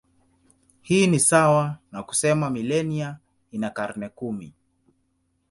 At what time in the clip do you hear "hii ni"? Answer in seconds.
0.81-1.19